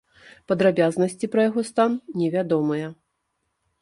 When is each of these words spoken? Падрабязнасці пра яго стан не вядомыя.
Падрабязнасці 0.51 1.29
пра 1.35 1.45
яго 1.49 1.65
стан 1.69 1.91
не 2.23 2.27
вядомыя. 2.37 2.87